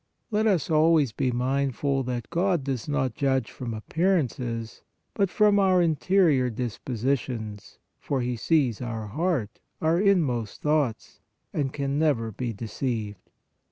Let 0.31 0.47
us 0.47 0.67
always 0.71 1.11
be 1.11 1.29
mindful 1.31 2.01
that 2.05 2.31
God 2.31 2.63
does 2.63 2.87
not 2.89 3.13
judge 3.13 3.51
from 3.51 3.71
appearances, 3.71 4.81
but 5.13 5.29
from 5.29 5.59
our 5.59 5.79
interior 5.79 6.49
disposi 6.49 7.19
tions, 7.19 7.77
for 7.99 8.21
He 8.21 8.35
sees 8.35 8.81
our 8.81 9.05
heart, 9.05 9.59
our 9.79 10.01
inmost 10.01 10.63
thoughts, 10.63 11.19
and 11.53 11.71
can 11.71 11.99
never 11.99 12.31
be 12.31 12.51
deceived. 12.51 13.29